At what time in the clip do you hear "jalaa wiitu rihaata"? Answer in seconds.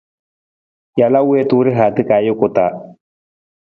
0.99-2.01